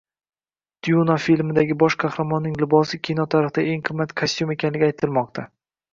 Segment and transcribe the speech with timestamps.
[0.87, 5.45] Dyuna filmidagi bosh qahramonning libosi kino tarixidagi eng qimmat kostyum ekani aytilmoqda